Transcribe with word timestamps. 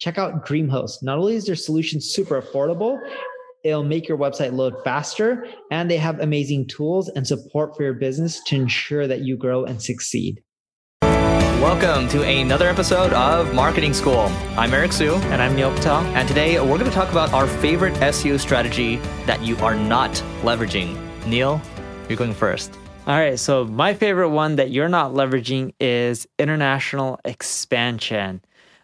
Check 0.00 0.16
out 0.16 0.46
DreamHost. 0.46 1.02
Not 1.02 1.18
only 1.18 1.34
is 1.34 1.44
their 1.44 1.54
solution 1.54 2.00
super 2.00 2.40
affordable, 2.40 2.98
it'll 3.64 3.84
make 3.84 4.08
your 4.08 4.16
website 4.16 4.54
load 4.54 4.82
faster, 4.82 5.46
and 5.70 5.90
they 5.90 5.98
have 5.98 6.18
amazing 6.20 6.68
tools 6.68 7.10
and 7.10 7.26
support 7.26 7.76
for 7.76 7.82
your 7.82 7.92
business 7.92 8.42
to 8.44 8.56
ensure 8.56 9.06
that 9.06 9.20
you 9.20 9.36
grow 9.36 9.64
and 9.64 9.82
succeed. 9.82 10.42
Welcome 11.02 12.08
to 12.08 12.22
another 12.22 12.66
episode 12.66 13.12
of 13.12 13.52
Marketing 13.52 13.92
School. 13.92 14.32
I'm 14.56 14.72
Eric 14.72 14.92
Siu. 14.92 15.16
And 15.16 15.42
I'm 15.42 15.54
Neil 15.54 15.70
Patel. 15.74 16.00
And 16.16 16.26
today 16.26 16.58
we're 16.58 16.78
going 16.78 16.84
to 16.84 16.90
talk 16.90 17.10
about 17.10 17.34
our 17.34 17.46
favorite 17.46 17.92
SEO 17.96 18.40
strategy 18.40 18.96
that 19.26 19.42
you 19.42 19.54
are 19.58 19.74
not 19.74 20.12
leveraging. 20.40 20.96
Neil, 21.26 21.60
you're 22.08 22.16
going 22.16 22.32
first. 22.32 22.72
All 23.06 23.18
right. 23.18 23.38
So, 23.38 23.66
my 23.66 23.92
favorite 23.92 24.30
one 24.30 24.56
that 24.56 24.70
you're 24.70 24.88
not 24.88 25.12
leveraging 25.12 25.74
is 25.78 26.26
international 26.38 27.20
expansion. 27.26 28.40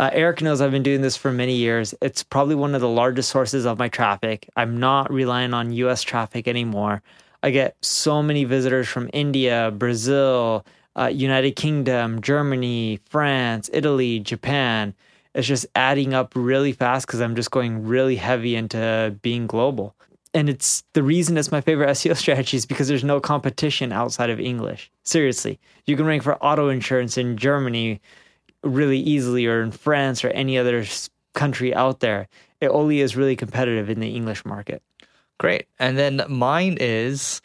Uh, 0.00 0.08
Eric 0.14 0.40
knows 0.40 0.62
I've 0.62 0.70
been 0.70 0.82
doing 0.82 1.02
this 1.02 1.18
for 1.18 1.30
many 1.30 1.56
years. 1.56 1.94
It's 2.00 2.22
probably 2.22 2.54
one 2.54 2.74
of 2.74 2.80
the 2.80 2.88
largest 2.88 3.28
sources 3.28 3.66
of 3.66 3.78
my 3.78 3.90
traffic. 3.90 4.48
I'm 4.56 4.80
not 4.80 5.12
relying 5.12 5.52
on 5.52 5.74
US 5.74 6.02
traffic 6.02 6.48
anymore. 6.48 7.02
I 7.42 7.50
get 7.50 7.76
so 7.82 8.22
many 8.22 8.44
visitors 8.44 8.88
from 8.88 9.10
India, 9.12 9.70
Brazil, 9.76 10.64
uh, 10.96 11.08
United 11.08 11.54
Kingdom, 11.54 12.22
Germany, 12.22 12.98
France, 13.10 13.68
Italy, 13.74 14.20
Japan. 14.20 14.94
It's 15.34 15.46
just 15.46 15.66
adding 15.74 16.14
up 16.14 16.32
really 16.34 16.72
fast 16.72 17.06
because 17.06 17.20
I'm 17.20 17.36
just 17.36 17.50
going 17.50 17.86
really 17.86 18.16
heavy 18.16 18.56
into 18.56 19.14
being 19.20 19.46
global. 19.46 19.94
And 20.32 20.48
it's 20.48 20.82
the 20.94 21.02
reason 21.02 21.36
it's 21.36 21.52
my 21.52 21.60
favorite 21.60 21.88
SEO 21.90 22.16
strategy 22.16 22.56
is 22.56 22.64
because 22.64 22.88
there's 22.88 23.04
no 23.04 23.20
competition 23.20 23.92
outside 23.92 24.30
of 24.30 24.40
English. 24.40 24.90
Seriously, 25.04 25.60
you 25.84 25.94
can 25.94 26.06
rank 26.06 26.22
for 26.22 26.42
auto 26.42 26.70
insurance 26.70 27.18
in 27.18 27.36
Germany 27.36 28.00
really 28.62 28.98
easily, 28.98 29.46
or 29.46 29.62
in 29.62 29.70
France, 29.70 30.24
or 30.24 30.28
any 30.28 30.58
other 30.58 30.84
country 31.34 31.74
out 31.74 32.00
there. 32.00 32.28
It 32.60 32.68
only 32.68 33.00
is 33.00 33.16
really 33.16 33.36
competitive 33.36 33.88
in 33.88 34.00
the 34.00 34.14
English 34.14 34.44
market. 34.44 34.82
Great. 35.38 35.66
And 35.78 35.96
then 35.96 36.22
mine 36.28 36.76
is 36.80 37.40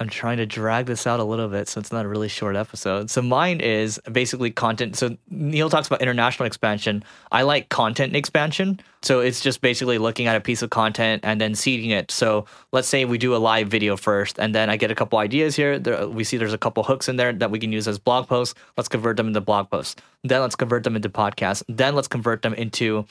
I'm 0.00 0.08
trying 0.08 0.38
to 0.38 0.46
drag 0.46 0.86
this 0.86 1.06
out 1.06 1.20
a 1.20 1.24
little 1.24 1.48
bit 1.48 1.68
so 1.68 1.78
it's 1.78 1.92
not 1.92 2.06
a 2.06 2.08
really 2.08 2.28
short 2.28 2.56
episode. 2.56 3.10
So 3.10 3.20
mine 3.20 3.60
is 3.60 4.00
basically 4.10 4.50
content. 4.50 4.96
So 4.96 5.18
Neil 5.28 5.68
talks 5.68 5.88
about 5.88 6.00
international 6.00 6.46
expansion. 6.46 7.04
I 7.30 7.42
like 7.42 7.68
content 7.68 8.16
expansion. 8.16 8.80
So 9.02 9.20
it's 9.20 9.40
just 9.40 9.60
basically 9.60 9.98
looking 9.98 10.26
at 10.26 10.36
a 10.36 10.40
piece 10.40 10.62
of 10.62 10.70
content 10.70 11.20
and 11.22 11.38
then 11.38 11.54
seeding 11.54 11.90
it. 11.90 12.10
So 12.10 12.46
let's 12.72 12.88
say 12.88 13.04
we 13.04 13.18
do 13.18 13.36
a 13.36 13.38
live 13.38 13.68
video 13.68 13.96
first, 13.96 14.38
and 14.38 14.54
then 14.54 14.70
I 14.70 14.76
get 14.76 14.90
a 14.90 14.94
couple 14.94 15.18
ideas 15.18 15.54
here. 15.54 15.78
There, 15.78 16.08
we 16.08 16.24
see 16.24 16.38
there's 16.38 16.54
a 16.54 16.58
couple 16.58 16.82
hooks 16.82 17.08
in 17.08 17.16
there 17.16 17.32
that 17.34 17.50
we 17.50 17.58
can 17.58 17.70
use 17.70 17.86
as 17.86 17.98
blog 17.98 18.26
posts. 18.26 18.54
Let's 18.78 18.88
convert 18.88 19.18
them 19.18 19.26
into 19.28 19.42
blog 19.42 19.70
posts. 19.70 19.96
Then 20.24 20.40
let's 20.40 20.56
convert 20.56 20.82
them 20.84 20.96
into 20.96 21.10
podcasts. 21.10 21.62
Then 21.68 21.94
let's 21.94 22.08
convert 22.08 22.40
them 22.40 22.54
into 22.54 23.04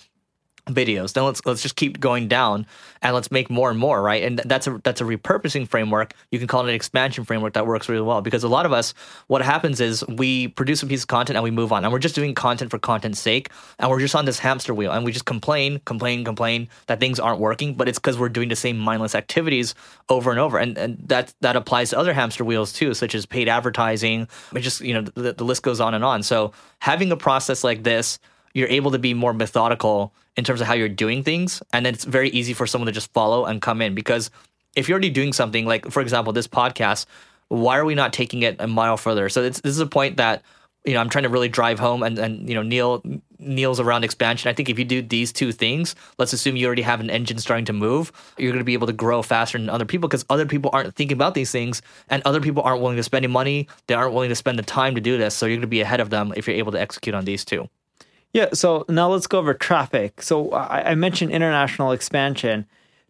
videos. 0.70 1.14
Then 1.14 1.26
let's 1.26 1.46
let's 1.46 1.62
just 1.62 1.76
keep 1.76 2.00
going 2.00 2.28
down 2.28 2.66
and 3.02 3.16
let's 3.16 3.32
make 3.32 3.50
more 3.50 3.70
and 3.70 3.80
more 3.80 4.02
right? 4.02 4.24
And 4.24 4.40
that's 4.46 4.68
a 4.68 4.80
that's 4.84 5.02
a 5.02 5.04
repurposing 5.04 5.68
framework. 5.68 6.14
You 6.32 6.40
can 6.40 6.48
call 6.48 6.66
it 6.66 6.70
an 6.70 6.76
expansion 6.76 7.24
framework 7.24 7.54
that 7.54 7.66
works 7.66 7.90
really 7.90 8.02
well 8.02 8.22
because 8.22 8.44
a 8.44 8.48
lot 8.48 8.66
of 8.66 8.74
us 8.74 8.94
what 9.28 9.42
happens 9.42 9.82
is 9.82 10.06
we 10.08 10.50
produce 10.50 10.84
a 10.84 10.88
piece 10.88 11.04
of 11.04 11.08
content 11.08 11.38
and 11.38 11.44
we 11.44 11.52
move 11.52 11.72
on 11.72 11.84
and 11.84 11.92
we're 11.92 12.00
just 12.00 12.16
doing 12.16 12.34
content 12.34 12.72
for 12.72 12.80
content's 12.80 13.20
sake 13.20 13.50
and 13.80 13.90
we're 13.90 14.00
just 14.00 14.16
on 14.16 14.26
this 14.26 14.40
hamster 14.40 14.74
wheel 14.74 14.92
and 14.92 15.06
we 15.06 15.12
just 15.12 15.26
complain 15.26 15.80
complain 15.86 16.24
complain 16.24 16.68
that 16.88 17.00
things 17.00 17.20
aren't 17.20 17.40
working 17.40 17.74
but 17.74 17.88
it's 17.88 18.00
because 18.00 18.18
we're 18.18 18.30
doing 18.30 18.50
the 18.50 18.56
same 18.56 18.78
mindless 18.78 19.16
activities 19.16 19.76
over 20.10 20.32
and 20.32 20.40
over. 20.40 20.58
And, 20.58 20.78
and 20.78 20.98
that 21.08 21.34
that 21.42 21.56
applies 21.56 21.92
to 21.92 21.98
other 21.98 22.14
hamster 22.14 22.44
wheels 22.44 22.74
too 22.74 22.94
such 22.94 23.16
as 23.16 23.26
paid 23.26 23.48
advertising. 23.48 24.28
It 24.54 24.62
just 24.62 24.82
you 24.82 24.94
know 24.94 25.02
the, 25.02 25.34
the 25.34 25.44
list 25.44 25.64
goes 25.64 25.80
on 25.80 25.94
and 25.94 26.04
on. 26.04 26.24
So 26.24 26.54
having 26.80 27.12
a 27.12 27.18
process 27.18 27.64
like 27.64 27.84
this 27.84 28.20
you're 28.54 28.68
able 28.68 28.92
to 28.92 29.00
be 29.00 29.14
more 29.14 29.34
methodical 29.34 30.14
in 30.36 30.44
terms 30.44 30.62
of 30.62 30.68
how 30.68 30.74
you're 30.74 30.90
doing 30.90 31.24
things. 31.24 31.62
And 31.74 31.86
then 31.86 31.94
it's 31.94 32.06
very 32.06 32.30
easy 32.30 32.54
for 32.54 32.66
someone 32.66 32.88
to 32.88 32.92
just 32.92 33.12
follow 33.14 33.46
and 33.46 33.62
come 33.62 33.82
in 33.82 33.96
because 33.96 34.32
if 34.76 34.88
you're 34.88 34.96
already 34.96 35.10
doing 35.10 35.34
something, 35.34 35.66
like 35.66 35.90
for 35.92 36.02
example, 36.02 36.34
this 36.34 36.48
podcast, 36.48 37.06
why 37.50 37.78
are 37.78 37.86
we 37.86 37.96
not 37.96 38.14
taking 38.14 38.44
it 38.44 38.56
a 38.60 38.68
mile 38.68 38.98
further? 38.98 39.30
So 39.30 39.42
this 39.42 39.62
is 39.64 39.80
a 39.80 39.88
point 39.88 40.18
that 40.18 40.44
you 40.86 40.94
know 40.94 41.02
I'm 41.02 41.10
trying 41.10 41.24
to 41.24 41.30
really 41.30 41.50
drive 41.50 41.80
home, 41.80 42.04
and 42.04 42.18
and 42.18 42.48
you 42.48 42.56
know 42.56 42.62
Neil 42.62 43.04
Neil's 43.38 43.80
around 43.80 44.04
expansion. 44.04 44.50
I 44.50 44.54
think 44.54 44.70
if 44.70 44.80
you 44.80 44.86
do 44.86 45.02
these 45.02 45.34
two 45.34 45.52
things, 45.52 45.96
let's 46.18 46.32
assume 46.32 46.56
you 46.56 46.68
already 46.68 46.84
have 46.84 47.00
an 47.00 47.10
engine 47.10 47.38
starting 47.40 47.66
to 47.66 47.74
move, 47.74 48.12
you're 48.38 48.52
going 48.52 48.60
to 48.60 48.66
be 48.66 48.74
able 48.74 48.88
to 48.88 48.94
grow 48.94 49.22
faster 49.22 49.58
than 49.58 49.70
other 49.70 49.86
people 49.86 50.08
because 50.08 50.26
other 50.30 50.46
people 50.46 50.70
aren't 50.72 50.96
thinking 50.96 51.16
about 51.16 51.34
these 51.34 51.52
things, 51.52 51.82
and 52.10 52.22
other 52.24 52.40
people 52.40 52.64
aren't 52.64 52.82
willing 52.82 52.98
to 52.98 53.04
spend 53.04 53.26
any 53.26 53.34
money. 53.34 53.68
They 53.88 53.96
aren't 53.96 54.14
willing 54.14 54.30
to 54.30 54.36
spend 54.36 54.58
the 54.58 54.64
time 54.64 54.96
to 54.96 55.02
do 55.02 55.18
this. 55.18 55.36
So 55.36 55.46
you're 55.46 55.58
going 55.58 55.62
to 55.62 55.68
be 55.68 55.82
ahead 55.82 56.00
of 56.00 56.12
them 56.12 56.34
if 56.38 56.48
you're 56.48 56.58
able 56.58 56.72
to 56.74 56.80
execute 56.80 57.16
on 57.16 57.26
these 57.26 57.44
two. 57.44 57.70
Yeah, 58.34 58.50
so 58.54 58.86
now 58.88 59.10
let's 59.10 59.28
go 59.28 59.40
over 59.40 59.54
traffic. 59.54 60.22
So 60.22 60.52
I, 60.52 60.92
I 60.92 60.96
mentioned 60.96 61.32
international 61.32 61.92
expansion. 61.92 62.66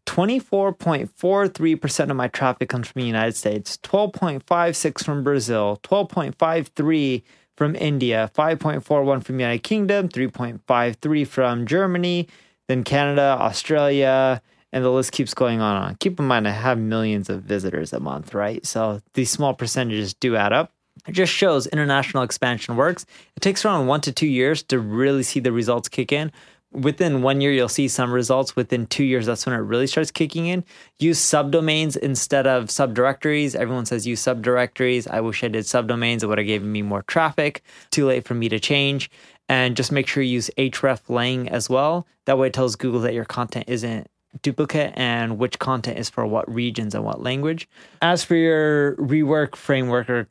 24.43% 0.05 2.09
of 2.09 2.15
my 2.15 2.29
traffic 2.29 2.69
comes 2.69 2.87
from 2.87 3.01
the 3.01 3.07
United 3.07 3.35
States, 3.35 3.77
12.56 3.83 5.03
from 5.03 5.23
Brazil, 5.23 5.79
12.53 5.83 7.21
from 7.55 7.75
India, 7.75 8.31
5.41 8.33 9.23
from 9.23 9.37
the 9.37 9.43
United 9.43 9.63
Kingdom, 9.63 10.09
3.53 10.09 11.27
from 11.27 11.67
Germany, 11.67 12.27
then 12.67 12.83
Canada, 12.83 13.37
Australia, 13.39 14.41
and 14.71 14.83
the 14.83 14.89
list 14.89 15.11
keeps 15.11 15.33
going 15.33 15.61
on 15.61 15.75
and 15.75 15.85
on. 15.85 15.95
Keep 15.95 16.19
in 16.19 16.25
mind 16.25 16.47
I 16.47 16.51
have 16.51 16.79
millions 16.79 17.29
of 17.29 17.43
visitors 17.43 17.93
a 17.93 17.99
month, 17.99 18.33
right? 18.33 18.65
So 18.65 19.01
these 19.13 19.29
small 19.29 19.53
percentages 19.53 20.13
do 20.13 20.35
add 20.35 20.53
up. 20.53 20.71
It 21.07 21.13
just 21.13 21.33
shows 21.33 21.67
international 21.67 22.23
expansion 22.23 22.75
works. 22.75 23.05
It 23.35 23.41
takes 23.41 23.65
around 23.65 23.87
one 23.87 24.01
to 24.01 24.11
two 24.11 24.27
years 24.27 24.63
to 24.63 24.79
really 24.79 25.23
see 25.23 25.39
the 25.39 25.51
results 25.51 25.89
kick 25.89 26.11
in. 26.11 26.31
Within 26.71 27.23
one 27.23 27.41
year, 27.41 27.51
you'll 27.51 27.67
see 27.67 27.87
some 27.87 28.11
results. 28.11 28.55
Within 28.55 28.85
two 28.85 29.03
years, 29.03 29.25
that's 29.25 29.45
when 29.45 29.55
it 29.55 29.59
really 29.59 29.87
starts 29.87 30.11
kicking 30.11 30.45
in. 30.45 30.63
Use 30.99 31.19
subdomains 31.19 31.97
instead 31.97 32.45
of 32.45 32.65
subdirectories. 32.65 33.55
Everyone 33.55 33.87
says 33.87 34.05
use 34.05 34.21
subdirectories. 34.21 35.09
I 35.09 35.21
wish 35.21 35.43
I 35.43 35.47
did 35.47 35.65
subdomains. 35.65 36.21
It 36.21 36.27
would 36.27 36.37
have 36.37 36.45
given 36.45 36.71
me 36.71 36.83
more 36.83 37.01
traffic. 37.03 37.63
Too 37.89 38.05
late 38.05 38.25
for 38.25 38.35
me 38.35 38.49
to 38.49 38.59
change. 38.59 39.09
And 39.47 39.75
just 39.75 39.91
make 39.91 40.05
sure 40.05 40.21
you 40.21 40.33
use 40.33 40.51
href 40.57 41.09
lang 41.09 41.49
as 41.49 41.69
well. 41.71 42.05
That 42.25 42.37
way, 42.37 42.47
it 42.47 42.53
tells 42.53 42.75
Google 42.75 43.01
that 43.01 43.15
your 43.15 43.25
content 43.25 43.65
isn't 43.67 44.07
duplicate 44.43 44.93
and 44.95 45.39
which 45.39 45.57
content 45.57 45.97
is 45.97 46.07
for 46.07 46.23
what 46.27 46.53
regions 46.53 46.93
and 46.93 47.03
what 47.03 47.23
language. 47.23 47.67
As 48.03 48.23
for 48.23 48.35
your 48.35 48.95
rework 48.97 49.55
framework 49.55 50.07
or 50.07 50.27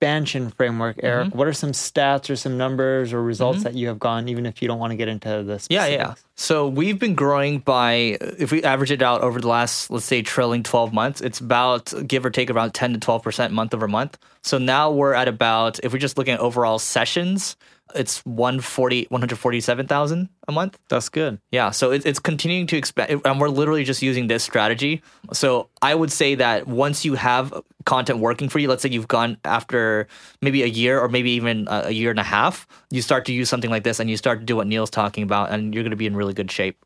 expansion 0.00 0.48
framework, 0.48 0.96
Eric, 1.02 1.28
mm-hmm. 1.28 1.38
what 1.38 1.46
are 1.46 1.52
some 1.52 1.72
stats 1.72 2.30
or 2.30 2.36
some 2.36 2.56
numbers 2.56 3.12
or 3.12 3.22
results 3.22 3.58
mm-hmm. 3.58 3.64
that 3.64 3.74
you 3.74 3.88
have 3.88 3.98
gone, 3.98 4.30
even 4.30 4.46
if 4.46 4.62
you 4.62 4.68
don't 4.68 4.78
want 4.78 4.92
to 4.92 4.96
get 4.96 5.08
into 5.08 5.42
this? 5.42 5.66
Yeah, 5.68 5.86
yeah. 5.88 6.14
So 6.36 6.68
we've 6.68 6.98
been 6.98 7.14
growing 7.14 7.58
by, 7.58 8.16
if 8.38 8.50
we 8.50 8.62
average 8.62 8.90
it 8.90 9.02
out 9.02 9.20
over 9.20 9.42
the 9.42 9.48
last, 9.48 9.90
let's 9.90 10.06
say, 10.06 10.22
trailing 10.22 10.62
12 10.62 10.94
months, 10.94 11.20
it's 11.20 11.38
about 11.38 11.92
give 12.06 12.24
or 12.24 12.30
take 12.30 12.48
around 12.48 12.72
10 12.72 12.94
to 12.94 12.98
12% 12.98 13.50
month 13.50 13.74
over 13.74 13.86
month. 13.86 14.16
So 14.40 14.56
now 14.56 14.90
we're 14.90 15.12
at 15.12 15.28
about, 15.28 15.78
if 15.80 15.92
we're 15.92 15.98
just 15.98 16.16
looking 16.16 16.32
at 16.32 16.40
overall 16.40 16.78
sessions, 16.78 17.56
it's 17.94 18.24
140 18.24 19.06
147,000 19.10 20.28
a 20.48 20.52
month. 20.52 20.78
That's 20.88 21.08
good. 21.08 21.40
Yeah, 21.50 21.70
so 21.70 21.92
it, 21.92 22.04
it's 22.06 22.18
continuing 22.18 22.66
to 22.68 22.76
expand 22.76 23.20
and 23.24 23.40
we're 23.40 23.48
literally 23.48 23.84
just 23.84 24.02
using 24.02 24.26
this 24.26 24.42
strategy. 24.42 25.02
So 25.32 25.68
I 25.82 25.94
would 25.94 26.12
say 26.12 26.34
that 26.36 26.66
once 26.66 27.04
you 27.04 27.14
have 27.14 27.52
content 27.84 28.18
working 28.18 28.48
for 28.48 28.58
you, 28.58 28.68
let's 28.68 28.82
say 28.82 28.88
you've 28.88 29.08
gone 29.08 29.36
after 29.44 30.06
maybe 30.42 30.62
a 30.62 30.66
year 30.66 31.00
or 31.00 31.08
maybe 31.08 31.30
even 31.32 31.66
a 31.70 31.90
year 31.90 32.10
and 32.10 32.20
a 32.20 32.24
half, 32.24 32.66
you 32.90 33.02
start 33.02 33.24
to 33.26 33.32
use 33.32 33.48
something 33.48 33.70
like 33.70 33.84
this 33.84 34.00
and 34.00 34.10
you 34.10 34.16
start 34.16 34.40
to 34.40 34.44
do 34.44 34.56
what 34.56 34.66
Neil's 34.66 34.90
talking 34.90 35.22
about 35.22 35.50
and 35.50 35.74
you're 35.74 35.82
going 35.82 35.90
to 35.90 35.96
be 35.96 36.06
in 36.06 36.16
really 36.16 36.34
good 36.34 36.50
shape. 36.50 36.84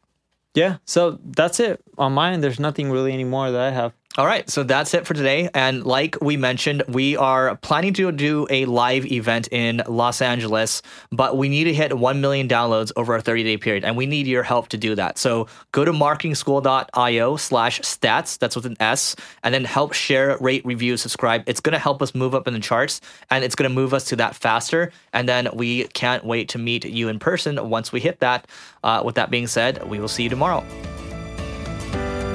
Yeah, 0.54 0.76
so 0.84 1.18
that's 1.24 1.58
it 1.58 1.82
on 1.98 2.12
mine. 2.12 2.40
There's 2.40 2.60
nothing 2.60 2.90
really 2.90 3.12
anymore 3.12 3.50
that 3.50 3.60
I 3.60 3.70
have. 3.70 3.92
All 4.16 4.26
right, 4.26 4.48
so 4.48 4.62
that's 4.62 4.94
it 4.94 5.08
for 5.08 5.14
today. 5.14 5.50
And 5.54 5.84
like 5.84 6.16
we 6.20 6.36
mentioned, 6.36 6.84
we 6.86 7.16
are 7.16 7.56
planning 7.56 7.92
to 7.94 8.12
do 8.12 8.46
a 8.48 8.64
live 8.64 9.06
event 9.06 9.48
in 9.50 9.82
Los 9.88 10.22
Angeles, 10.22 10.82
but 11.10 11.36
we 11.36 11.48
need 11.48 11.64
to 11.64 11.74
hit 11.74 11.98
1 11.98 12.20
million 12.20 12.46
downloads 12.46 12.92
over 12.94 13.16
a 13.16 13.20
30 13.20 13.42
day 13.42 13.56
period. 13.56 13.82
And 13.82 13.96
we 13.96 14.06
need 14.06 14.28
your 14.28 14.44
help 14.44 14.68
to 14.68 14.76
do 14.76 14.94
that. 14.94 15.18
So 15.18 15.48
go 15.72 15.84
to 15.84 15.90
marketingschool.io 15.90 17.36
slash 17.36 17.80
stats, 17.80 18.38
that's 18.38 18.54
with 18.54 18.66
an 18.66 18.76
S, 18.78 19.16
and 19.42 19.52
then 19.52 19.64
help 19.64 19.94
share, 19.94 20.38
rate, 20.40 20.64
review, 20.64 20.96
subscribe. 20.96 21.42
It's 21.48 21.58
going 21.58 21.72
to 21.72 21.80
help 21.80 22.00
us 22.00 22.14
move 22.14 22.36
up 22.36 22.46
in 22.46 22.54
the 22.54 22.60
charts 22.60 23.00
and 23.30 23.42
it's 23.42 23.56
going 23.56 23.68
to 23.68 23.74
move 23.74 23.92
us 23.92 24.04
to 24.10 24.16
that 24.16 24.36
faster. 24.36 24.92
And 25.12 25.28
then 25.28 25.48
we 25.54 25.88
can't 25.88 26.24
wait 26.24 26.50
to 26.50 26.58
meet 26.58 26.84
you 26.84 27.08
in 27.08 27.18
person 27.18 27.68
once 27.68 27.90
we 27.90 27.98
hit 27.98 28.20
that. 28.20 28.46
Uh, 28.84 29.02
with 29.04 29.16
that 29.16 29.32
being 29.32 29.48
said, 29.48 29.90
we 29.90 29.98
will 29.98 30.06
see 30.06 30.22
you 30.22 30.28
tomorrow. 30.28 30.64